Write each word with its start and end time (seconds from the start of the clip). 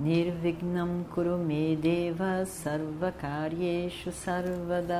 Nirvignam 0.00 1.04
Kurumedeva 1.12 2.46
Sarvakaryeshu 2.46 4.10
Sarvada 4.10 4.96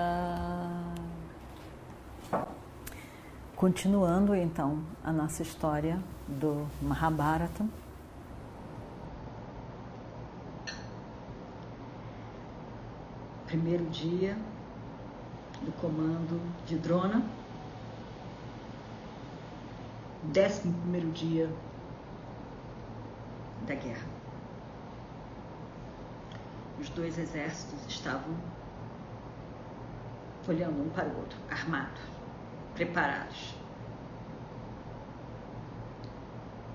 Continuando 3.56 4.34
então 4.34 4.83
a 5.02 5.11
nossa 5.11 5.41
história 5.41 5.98
do 6.28 6.66
Mahabharata. 6.83 7.65
Primeiro 13.47 13.87
dia 13.87 14.37
do 15.62 15.73
comando 15.80 16.39
de 16.67 16.77
Drona. 16.77 17.25
Décimo 20.25 20.75
primeiro 20.75 21.11
dia 21.12 21.48
da 23.67 23.75
guerra. 23.75 24.20
Os 26.80 26.89
dois 26.91 27.19
exércitos 27.19 27.86
estavam 27.86 28.34
olhando 30.48 30.83
um 30.83 30.89
para 30.89 31.06
o 31.06 31.19
outro, 31.19 31.39
armados 31.50 32.00
preparados. 32.75 33.55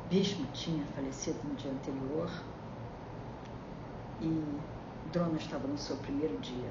Bhishma 0.10 0.46
tinha 0.54 0.86
falecido 0.96 1.40
no 1.44 1.56
dia 1.56 1.72
anterior 1.72 2.30
e 4.22 4.60
Drona 5.12 5.38
estava 5.38 5.68
no 5.68 5.78
seu 5.78 5.98
primeiro 5.98 6.38
dia 6.38 6.70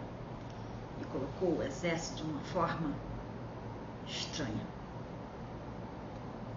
e 1.00 1.04
colocou 1.06 1.58
o 1.58 1.62
exército 1.64 2.22
de 2.22 2.30
uma 2.30 2.40
forma 2.40 2.94
estranha. 4.06 4.64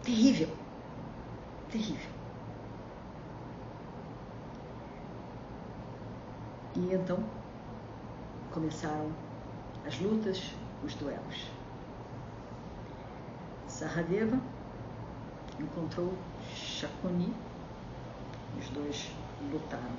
Terrível. 0.03 0.55
Terrível. 1.72 2.17
E 6.78 6.94
então 6.94 7.17
começaram 8.53 9.11
as 9.83 10.00
lutas, 10.00 10.53
os 10.86 10.94
duelos. 10.94 11.47
Saradeva 13.67 14.39
encontrou 15.59 16.14
Shakuni, 16.53 17.33
os 18.59 18.70
dois 18.70 19.11
lutaram. 19.52 19.98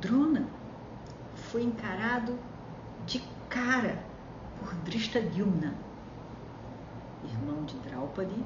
Drona 0.00 0.46
foi 1.34 1.64
encarado 1.64 2.38
de 3.04 3.20
cara 3.50 4.02
por 4.58 4.72
Drishtadyumna, 4.76 5.74
irmão 7.22 7.66
de 7.66 7.76
Draupadi, 7.80 8.42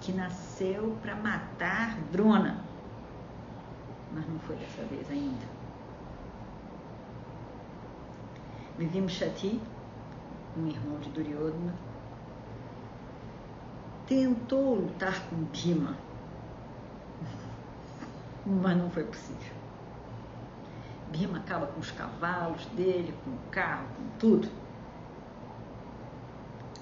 que 0.00 0.10
nasceu 0.10 0.98
para 1.00 1.14
matar 1.14 1.96
Drona, 2.10 2.71
mas 4.14 4.26
não 4.28 4.38
foi 4.40 4.56
dessa 4.56 4.82
vez 4.84 5.10
ainda. 5.10 5.46
Vivimshati 8.78 9.60
um 10.56 10.66
irmão 10.66 10.98
de 10.98 11.08
Duryodhana, 11.10 11.74
tentou 14.06 14.74
lutar 14.74 15.28
com 15.28 15.36
Bhima, 15.44 15.96
mas 18.44 18.76
não 18.76 18.90
foi 18.90 19.04
possível. 19.04 19.52
Bhima 21.10 21.38
acaba 21.38 21.66
com 21.66 21.80
os 21.80 21.90
cavalos 21.90 22.64
dele, 22.66 23.14
com 23.24 23.30
o 23.30 23.38
carro, 23.50 23.86
com 23.96 24.18
tudo. 24.18 24.48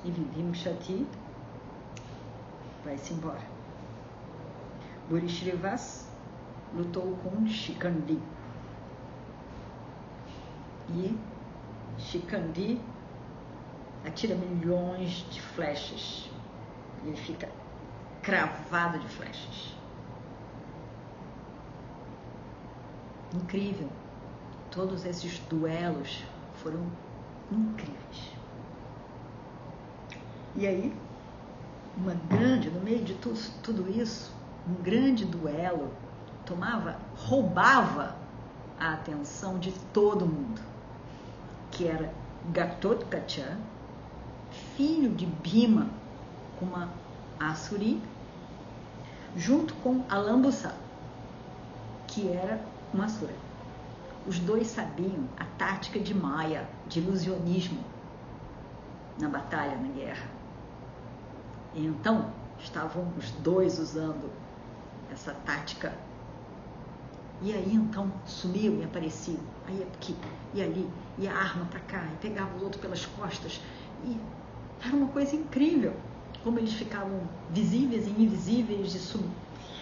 E 0.04 0.10
Vivimshati 0.10 1.06
vai-se 2.84 3.12
embora. 3.12 3.42
Burishrivas 5.08 6.09
lutou 6.74 7.16
com 7.22 7.46
Shikandi. 7.46 8.18
E 10.88 11.16
Shikandi 11.98 12.80
atira 14.04 14.34
milhões 14.34 15.26
de 15.30 15.40
flechas. 15.40 16.30
Ele 17.04 17.16
fica 17.16 17.48
cravado 18.22 18.98
de 18.98 19.08
flechas. 19.08 19.74
Incrível. 23.34 23.88
Todos 24.70 25.04
esses 25.04 25.38
duelos 25.40 26.22
foram 26.54 26.86
incríveis. 27.50 28.32
E 30.56 30.66
aí, 30.66 30.92
uma 31.96 32.14
grande, 32.28 32.70
no 32.70 32.80
meio 32.80 33.04
de 33.04 33.14
tudo, 33.14 33.38
tudo 33.62 33.90
isso, 33.90 34.32
um 34.68 34.82
grande 34.82 35.24
duelo 35.24 35.90
tomava, 36.50 36.96
roubava 37.16 38.16
a 38.78 38.94
atenção 38.94 39.56
de 39.56 39.70
todo 39.92 40.26
mundo, 40.26 40.60
que 41.70 41.86
era 41.86 42.12
Gatotkacha, 42.52 43.56
filho 44.76 45.10
de 45.10 45.26
Bhima, 45.26 45.88
uma 46.60 46.88
Asuri, 47.38 48.02
junto 49.36 49.74
com 49.74 50.04
Alambusa, 50.08 50.74
que 52.08 52.28
era 52.28 52.60
uma 52.92 53.04
Asura. 53.04 53.34
Os 54.26 54.40
dois 54.40 54.66
sabiam 54.66 55.28
a 55.38 55.44
tática 55.56 56.00
de 56.00 56.12
Maya, 56.12 56.68
de 56.88 56.98
ilusionismo, 56.98 57.78
na 59.20 59.28
batalha, 59.28 59.76
na 59.76 59.88
guerra. 59.88 60.26
E 61.74 61.86
então 61.86 62.32
estavam 62.58 63.06
os 63.16 63.30
dois 63.30 63.78
usando 63.78 64.30
essa 65.12 65.32
tática. 65.46 66.09
E 67.42 67.52
aí 67.52 67.74
então 67.74 68.10
sumiam 68.26 68.74
e 68.76 68.84
apareciam. 68.84 69.40
Aí 69.66 69.82
aqui, 69.82 70.14
e 70.52 70.62
ali, 70.62 70.88
e 71.18 71.26
a 71.26 71.34
arma 71.34 71.64
para 71.66 71.80
cá, 71.80 72.04
e 72.12 72.16
pegava 72.16 72.56
o 72.58 72.64
outro 72.64 72.80
pelas 72.80 73.06
costas. 73.06 73.60
E 74.04 74.18
era 74.84 74.94
uma 74.94 75.08
coisa 75.08 75.34
incrível 75.34 75.94
como 76.42 76.58
eles 76.58 76.72
ficavam 76.72 77.20
visíveis 77.50 78.06
e 78.06 78.10
invisíveis 78.10 78.94
e 78.94 78.98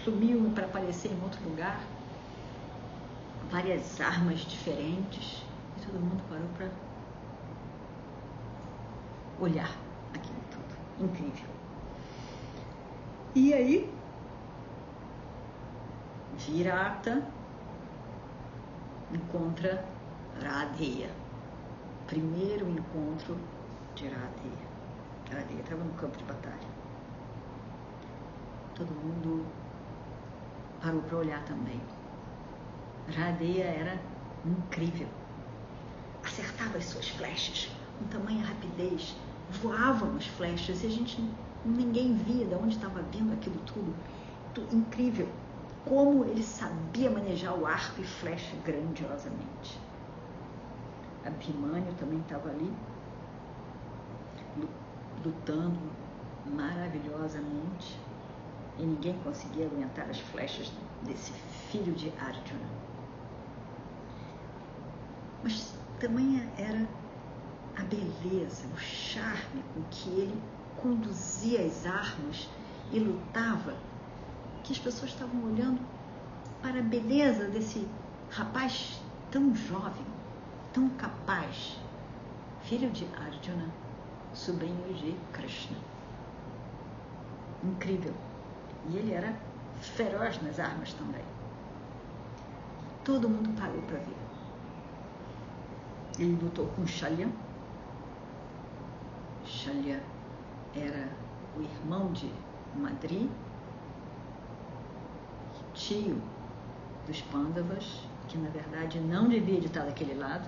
sumiam 0.03 0.51
para 0.51 0.65
aparecer 0.65 1.11
em 1.11 1.23
outro 1.23 1.43
lugar. 1.49 1.81
Várias 3.51 3.99
armas 3.99 4.39
diferentes. 4.41 5.43
E 5.77 5.85
todo 5.85 5.99
mundo 5.99 6.21
parou 6.29 6.47
para 6.57 6.69
olhar 9.39 9.71
aquilo 10.13 10.39
tudo. 10.51 11.09
Incrível. 11.09 11.49
E 13.35 13.53
aí, 13.53 13.93
Virata 16.37 17.23
encontra 19.13 19.85
Radheya. 20.41 21.09
Primeiro 22.07 22.69
encontro 22.69 23.37
de 23.95 24.07
Radheya 24.07 24.69
ali, 25.37 25.59
estava 25.59 25.83
no 25.83 25.93
campo 25.93 26.17
de 26.17 26.23
batalha. 26.23 26.67
Todo 28.75 28.89
mundo 28.91 29.45
parou 30.81 31.01
para 31.01 31.17
olhar 31.17 31.43
também. 31.45 31.79
Radeia 33.15 33.63
era 33.63 33.99
incrível. 34.45 35.07
Acertava 36.23 36.77
as 36.77 36.85
suas 36.85 37.09
flechas 37.09 37.69
com 37.97 38.05
tamanha 38.05 38.45
rapidez. 38.45 39.15
Voavam 39.61 40.15
as 40.15 40.27
flechas 40.27 40.83
e 40.83 40.87
a 40.87 40.89
gente 40.89 41.23
ninguém 41.65 42.15
via 42.15 42.45
de 42.45 42.55
onde 42.55 42.75
estava 42.75 43.01
vindo 43.11 43.33
aquilo 43.33 43.59
tudo. 43.65 43.93
Incrível. 44.71 45.27
Como 45.85 46.25
ele 46.25 46.43
sabia 46.43 47.09
manejar 47.09 47.53
o 47.53 47.65
arco 47.65 48.01
e 48.01 48.03
flecha 48.03 48.55
grandiosamente. 48.65 49.79
Abhimanyu 51.25 51.93
também 51.99 52.19
estava 52.19 52.49
ali, 52.49 52.71
lutando 55.23 55.79
maravilhosamente 56.45 57.99
e 58.77 58.83
ninguém 58.83 59.17
conseguia 59.23 59.65
aguentar 59.65 60.09
as 60.09 60.19
flechas 60.19 60.71
desse 61.03 61.31
filho 61.69 61.93
de 61.93 62.09
Arjuna. 62.19 62.67
Mas 65.43 65.75
tamanha 65.99 66.49
era 66.57 66.87
a 67.75 67.83
beleza, 67.83 68.67
o 68.73 68.77
charme 68.77 69.63
com 69.73 69.83
que 69.91 70.09
ele 70.09 70.41
conduzia 70.81 71.65
as 71.65 71.85
armas 71.85 72.49
e 72.91 72.99
lutava, 72.99 73.75
que 74.69 74.73
as 74.73 74.79
pessoas 74.79 75.09
estavam 75.09 75.43
olhando 75.45 75.79
para 76.61 76.77
a 76.77 76.83
beleza 76.83 77.47
desse 77.47 77.87
rapaz 78.29 79.01
tão 79.31 79.55
jovem, 79.55 80.05
tão 80.71 80.87
capaz, 80.89 81.79
filho 82.61 82.91
de 82.91 83.07
Arjuna, 83.15 83.67
sobrinho 84.31 84.93
de 84.93 85.15
Krishna. 85.33 85.75
Incrível. 87.63 88.13
E 88.89 88.97
ele 88.97 89.11
era 89.11 89.35
feroz 89.81 90.39
nas 90.43 90.59
armas 90.59 90.93
também. 90.93 91.23
Todo 93.03 93.27
mundo 93.27 93.49
parou 93.59 93.81
para 93.81 93.97
ver. 93.97 94.17
Ele 96.19 96.37
lutou 96.43 96.67
com 96.67 96.85
Shalya. 96.85 97.27
Shalya 99.45 100.03
era 100.75 101.09
o 101.57 101.61
irmão 101.63 102.11
de 102.11 102.31
Madri, 102.75 103.27
tio 105.79 106.21
dos 107.07 107.21
Pandavas, 107.21 108.03
que 108.27 108.37
na 108.37 108.49
verdade 108.49 108.99
não 108.99 109.27
devia 109.27 109.59
de 109.59 109.67
estar 109.67 109.85
daquele 109.85 110.13
lado, 110.13 110.47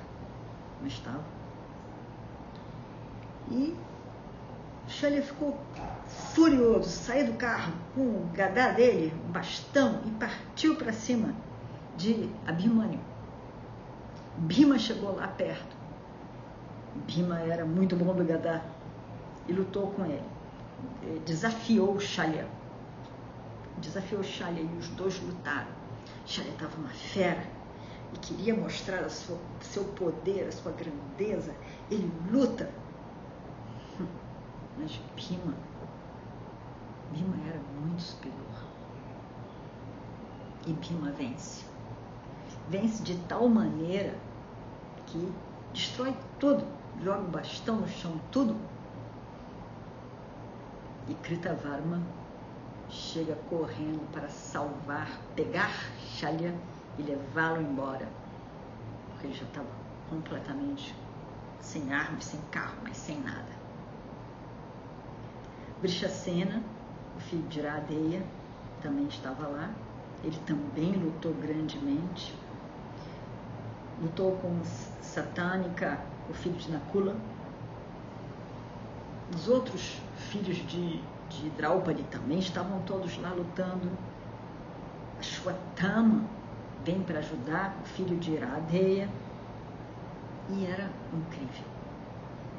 mas 0.81 0.91
estava. 0.93 1.23
E 3.49 3.75
Shalya 4.87 5.23
ficou 5.23 5.57
furioso, 6.07 6.89
saiu 6.89 7.27
do 7.27 7.33
carro 7.33 7.73
com 7.95 8.01
o 8.01 8.29
gadá 8.33 8.71
dele, 8.71 9.13
um 9.27 9.31
bastão, 9.31 10.01
e 10.05 10.11
partiu 10.11 10.75
para 10.75 10.91
cima 10.91 11.33
de 11.97 12.29
Abhimanyu. 12.45 12.99
Bhima 14.37 14.77
chegou 14.77 15.15
lá 15.15 15.27
perto. 15.27 15.75
Bhima 17.07 17.39
era 17.39 17.65
muito 17.65 17.95
bom 17.95 18.13
do 18.13 18.23
gadá 18.23 18.61
e 19.47 19.53
lutou 19.53 19.91
com 19.91 20.05
ele. 20.05 20.23
Desafiou 21.25 21.99
Shalya. 21.99 22.47
Desafiou 23.77 24.23
Shalya 24.23 24.61
e 24.61 24.77
os 24.77 24.89
dois 24.89 25.19
lutaram. 25.21 25.71
Shalya 26.25 26.51
estava 26.51 26.77
uma 26.77 26.89
fera 26.89 27.45
e 28.13 28.19
queria 28.19 28.55
mostrar 28.55 29.03
o 29.03 29.09
seu 29.09 29.83
poder, 29.95 30.47
a 30.47 30.51
sua 30.51 30.71
grandeza. 30.71 31.55
Ele 31.89 32.11
luta. 32.31 32.69
Mas 34.77 34.99
Bhima, 35.15 35.53
Bhima 37.11 37.35
era 37.47 37.59
muito 37.81 38.01
superior. 38.01 38.37
E 40.65 40.73
Bhima 40.73 41.11
vence. 41.11 41.65
Vence 42.69 43.03
de 43.03 43.17
tal 43.27 43.47
maneira 43.49 44.15
que 45.07 45.31
destrói 45.73 46.15
tudo, 46.39 46.65
joga 47.03 47.21
o 47.21 47.27
bastão 47.27 47.77
no 47.77 47.87
chão, 47.87 48.19
tudo. 48.31 48.55
E 51.07 51.13
Kritavarma 51.15 52.01
chega 52.91 53.35
correndo 53.49 54.05
para 54.11 54.27
salvar, 54.29 55.09
pegar 55.35 55.71
Shalya 55.99 56.53
e 56.99 57.01
levá-lo 57.01 57.61
embora. 57.61 58.07
Porque 59.09 59.27
ele 59.27 59.33
já 59.33 59.45
estava 59.45 59.67
completamente 60.09 60.93
sem 61.61 61.93
armas, 61.93 62.25
sem 62.25 62.39
carro, 62.51 62.75
mas 62.83 62.97
sem 62.97 63.19
nada. 63.21 63.61
Brishacena, 65.79 66.61
o 67.17 67.19
filho 67.19 67.47
de 67.47 67.59
Iradeia, 67.59 68.23
também 68.81 69.07
estava 69.07 69.47
lá. 69.47 69.71
Ele 70.23 70.37
também 70.45 70.91
lutou 70.91 71.33
grandemente. 71.33 72.35
Lutou 74.01 74.35
com 74.37 74.59
Satânica, 75.01 75.99
o 76.29 76.33
filho 76.33 76.55
de 76.55 76.71
Nakula. 76.71 77.15
Os 79.33 79.47
outros 79.47 80.01
filhos 80.29 80.57
de, 80.67 81.01
de 81.39 81.49
Draupadi 81.51 82.03
também 82.03 82.39
estavam 82.39 82.81
todos 82.81 83.17
lá 83.19 83.29
lutando. 83.31 83.89
Ashwatthama 85.19 86.23
vem 86.83 87.01
para 87.01 87.19
ajudar 87.19 87.75
o 87.81 87.87
filho 87.87 88.17
de 88.17 88.31
Iradeya. 88.31 89.09
E 90.49 90.65
era 90.65 90.89
incrível. 91.13 91.65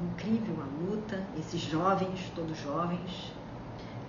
Incrível 0.01 0.55
a 0.61 0.83
luta, 0.83 1.23
esses 1.37 1.61
jovens, 1.61 2.31
todos 2.35 2.57
jovens, 2.57 3.31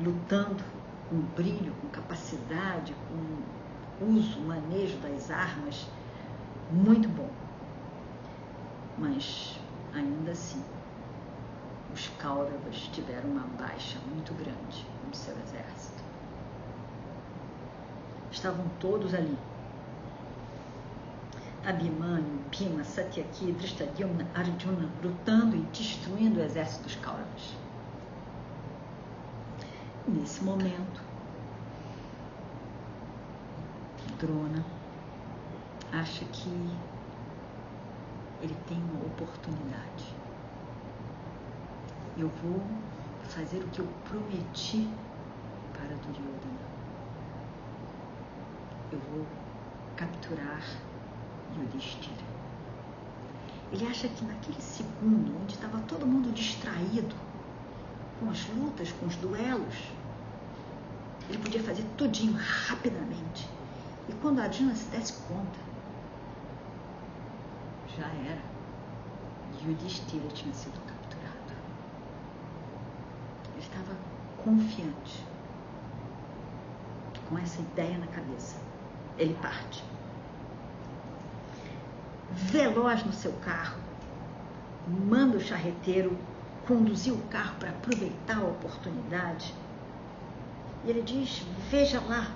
lutando 0.00 0.64
com 1.10 1.20
brilho, 1.36 1.72
com 1.80 1.88
capacidade, 1.88 2.94
com 3.08 4.06
uso, 4.06 4.40
manejo 4.40 4.96
das 4.98 5.30
armas, 5.30 5.86
muito 6.70 7.08
bom. 7.10 7.28
Mas 8.98 9.58
ainda 9.94 10.32
assim, 10.32 10.62
os 11.94 12.08
Kauravas 12.18 12.76
tiveram 12.92 13.30
uma 13.30 13.46
baixa 13.56 13.98
muito 14.12 14.34
grande 14.34 14.84
no 15.06 15.14
seu 15.14 15.32
exército. 15.44 16.02
Estavam 18.32 18.68
todos 18.80 19.14
ali. 19.14 19.38
Abhimanyu, 21.64 22.40
Bhima, 22.50 22.82
Satyaki, 22.82 23.52
Drishtadyumna, 23.52 24.26
Arjuna 24.34 24.90
lutando 25.02 25.56
e 25.56 25.60
destruindo 25.72 26.40
o 26.40 26.42
exército 26.42 26.82
dos 26.82 26.96
Kauravas. 26.96 27.54
Nesse 30.08 30.42
momento, 30.42 31.00
Drona 34.18 34.64
acha 35.92 36.24
que 36.26 36.50
ele 38.42 38.56
tem 38.66 38.76
uma 38.76 39.06
oportunidade. 39.06 40.23
Eu 42.16 42.28
vou 42.28 42.62
fazer 43.24 43.58
o 43.58 43.68
que 43.68 43.80
eu 43.80 43.88
prometi 44.08 44.88
para 45.72 45.96
Duryodhana. 45.96 46.64
Eu 48.92 49.00
vou 49.10 49.26
capturar 49.96 50.62
Yudhishthira. 51.58 52.24
Ele 53.72 53.86
acha 53.88 54.06
que 54.06 54.24
naquele 54.24 54.60
segundo, 54.60 55.36
onde 55.42 55.54
estava 55.54 55.80
todo 55.88 56.06
mundo 56.06 56.32
distraído, 56.32 57.16
com 58.20 58.30
as 58.30 58.46
lutas, 58.50 58.92
com 58.92 59.06
os 59.06 59.16
duelos, 59.16 59.74
ele 61.28 61.38
podia 61.38 61.62
fazer 61.62 61.84
tudinho 61.96 62.34
rapidamente. 62.34 63.48
E 64.08 64.12
quando 64.22 64.38
a 64.38 64.44
Arjuna 64.44 64.76
se 64.76 64.88
desse 64.90 65.14
conta, 65.22 65.58
já 67.96 68.06
era. 68.06 68.54
Yudhishthira 69.66 70.28
tinha 70.28 70.54
sido 70.54 70.74
capturado. 70.74 70.93
Estava 73.74 73.96
confiante, 74.44 75.26
com 77.28 77.36
essa 77.36 77.60
ideia 77.60 77.98
na 77.98 78.06
cabeça. 78.06 78.56
Ele 79.18 79.34
parte. 79.34 79.82
Veloz 82.30 83.04
no 83.04 83.12
seu 83.12 83.32
carro, 83.44 83.78
manda 84.86 85.38
o 85.38 85.40
charreteiro 85.40 86.16
conduzir 86.68 87.12
o 87.12 87.22
carro 87.28 87.56
para 87.58 87.70
aproveitar 87.70 88.38
a 88.38 88.44
oportunidade. 88.44 89.52
E 90.84 90.90
ele 90.90 91.02
diz: 91.02 91.44
Veja 91.68 92.00
lá, 92.00 92.32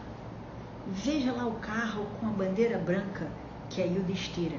veja 0.89 1.33
lá 1.33 1.47
o 1.47 1.55
carro 1.55 2.07
com 2.19 2.27
a 2.27 2.31
bandeira 2.31 2.79
branca 2.79 3.29
que 3.71 3.81
é 3.81 3.87
Yudhishthira. 3.87 4.59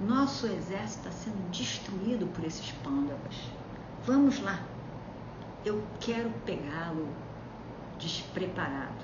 Nosso 0.00 0.46
exército 0.46 1.08
está 1.08 1.10
sendo 1.10 1.50
destruído 1.50 2.26
por 2.26 2.44
esses 2.44 2.70
pândavas. 2.82 3.48
Vamos 4.06 4.38
lá. 4.40 4.62
Eu 5.64 5.82
quero 5.98 6.28
pegá-lo 6.44 7.08
despreparado. 7.98 9.02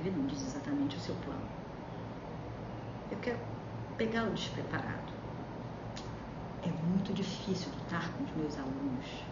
Ele 0.00 0.10
não 0.16 0.26
diz 0.26 0.40
exatamente 0.40 0.96
o 0.96 1.00
seu 1.00 1.14
plano. 1.16 1.46
Eu 3.10 3.18
quero 3.18 3.38
pegá-lo 3.98 4.30
despreparado. 4.30 5.12
É 6.62 6.68
muito 6.68 7.12
difícil 7.12 7.70
lutar 7.74 8.10
com 8.14 8.24
os 8.24 8.30
meus 8.34 8.58
alunos. 8.58 9.22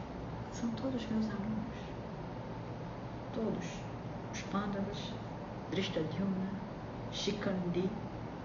São 0.52 0.68
todos 0.73 1.06
meus 1.06 1.25
alunos. 1.30 1.78
Todos. 3.33 3.66
Os 4.35 4.42
pândavas, 4.42 5.14
Drishtadyumna, 5.71 6.50
Shikandi, 7.11 7.88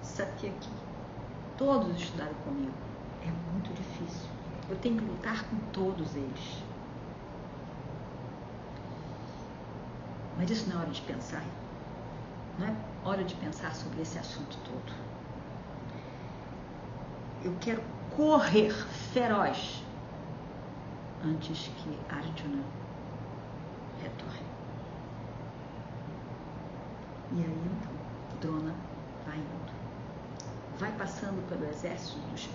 Satyaki. 0.01 0.69
Todos 1.57 1.99
estudaram 1.99 2.33
comigo. 2.45 2.89
É 3.23 3.31
muito 3.51 3.73
difícil. 3.73 4.29
Eu 4.69 4.77
tenho 4.77 4.97
que 4.97 5.03
lutar 5.03 5.43
com 5.45 5.57
todos 5.71 6.15
eles. 6.15 6.63
Mas 10.38 10.49
isso 10.49 10.69
não 10.69 10.77
é 10.77 10.81
hora 10.83 10.91
de 10.91 11.01
pensar. 11.01 11.43
Não 12.57 12.67
é 12.67 12.75
hora 13.03 13.23
de 13.23 13.35
pensar 13.35 13.73
sobre 13.75 14.01
esse 14.01 14.17
assunto 14.17 14.57
todo. 14.63 14.93
Eu 17.43 17.55
quero 17.59 17.81
correr 18.15 18.71
feroz 19.13 19.83
antes 21.23 21.69
que 21.77 21.97
Arjuna 22.09 22.63
retorne. 24.01 24.49
E 27.31 27.41
aí 27.41 27.69
então, 27.77 27.91
Drona 28.41 28.73
vai 29.25 29.38
indo. 29.38 29.73
Vai 30.79 30.91
passando 30.93 31.47
pelo 31.49 31.69
exército 31.69 32.17
dos, 32.31 32.49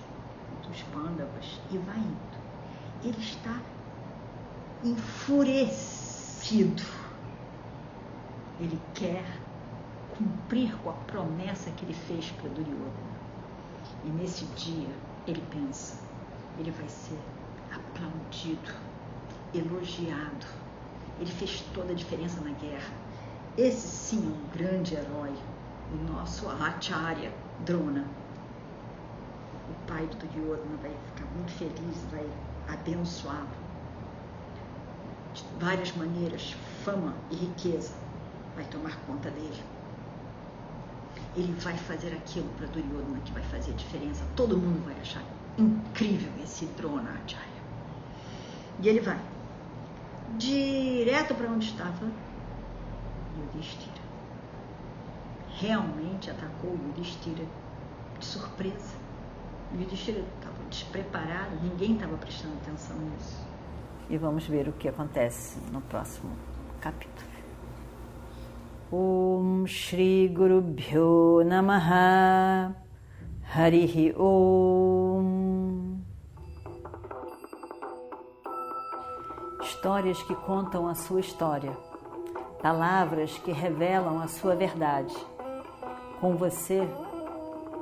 dos 0.67 0.83
Pandavas 0.85 1.61
e 1.71 1.79
vai 1.79 1.99
indo. 1.99 2.39
Ele 3.03 3.21
está 3.21 3.61
enfurecido. 4.83 6.83
Ele 8.61 8.81
quer 8.95 9.25
cumprir 10.17 10.75
com 10.79 10.91
a 10.91 10.93
promessa 10.93 11.71
que 11.73 11.85
ele 11.85 11.95
fez 11.95 12.31
para 12.33 12.49
Duryodhana. 12.51 13.15
E 14.05 14.09
nesse 14.09 14.45
dia 14.57 14.89
ele 15.27 15.43
pensa, 15.51 15.97
ele 16.59 16.71
vai 16.71 16.89
ser 16.89 17.19
aplaudido, 17.73 18.73
elogiado. 19.55 20.47
Ele 21.19 21.31
fez 21.31 21.65
toda 21.75 21.93
a 21.93 21.97
diferença 21.97 22.41
na 22.41 22.53
guerra. 22.53 22.93
Esse 23.57 23.87
sim 23.87 24.19
é 24.19 24.29
um 24.29 24.59
grande 24.59 24.95
herói, 24.95 25.33
o 25.93 26.13
nosso 26.13 26.49
Acharya 26.49 27.33
Drona. 27.65 28.05
Pai 29.87 30.07
do 30.07 30.17
Duryodhana 30.17 30.77
vai 30.83 30.91
ficar 31.07 31.27
muito 31.35 31.53
feliz, 31.53 32.05
vai 32.11 32.27
abençoá-lo. 32.69 33.49
De 35.35 35.45
várias 35.59 35.95
maneiras, 35.97 36.55
fama 36.85 37.15
e 37.31 37.37
riqueza 37.37 37.93
vai 38.55 38.65
tomar 38.67 38.97
conta 39.07 39.31
dele. 39.31 39.63
Ele 41.37 41.53
vai 41.61 41.77
fazer 41.77 42.13
aquilo 42.13 42.49
para 42.57 42.67
Duryodhana 42.69 43.21
que 43.25 43.33
vai 43.33 43.43
fazer 43.45 43.73
a 43.73 43.75
diferença. 43.75 44.25
Todo 44.37 44.57
mundo 44.57 44.85
vai 44.85 44.99
achar 45.01 45.23
incrível 45.59 46.31
esse 46.43 46.67
Dronacharya. 46.67 47.55
E 48.81 48.89
ele 48.89 49.01
vai 49.01 49.21
direto 50.37 51.35
para 51.35 51.49
onde 51.49 51.67
estava 51.67 52.11
Yudhishthira. 53.39 54.03
Realmente 55.59 56.31
atacou 56.31 56.71
Yudhishthira 56.73 57.45
de 58.19 58.25
surpresa. 58.25 59.04
Yudhishthira 59.79 60.21
estava 60.21 60.69
despreparado, 60.71 61.57
ninguém 61.63 61.95
estava 61.95 62.17
prestando 62.17 62.55
atenção 62.63 62.97
nisso. 62.97 63.45
E 64.09 64.17
vamos 64.17 64.47
ver 64.47 64.69
o 64.69 64.73
que 64.73 64.89
acontece 64.89 65.59
no 65.73 65.81
próximo 65.81 66.31
capítulo. 66.81 67.35
Om 68.93 69.67
Shri 69.67 70.29
Guru 70.29 70.61
Bhyo 70.61 71.43
Namaha 71.45 72.77
Harihi 73.53 74.15
Om 74.17 75.55
Histórias 79.63 80.23
que 80.23 80.35
contam 80.35 80.87
a 80.87 80.95
sua 80.95 81.21
história, 81.21 81.73
palavras 82.63 83.37
que 83.39 83.51
revelam 83.53 84.21
a 84.21 84.29
sua 84.29 84.55
verdade. 84.55 85.15
Com 86.21 86.37
você, 86.37 86.89